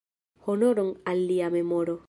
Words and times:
Honoron 0.47 0.89
al 1.05 1.21
lia 1.29 1.51
memoro! 1.61 1.97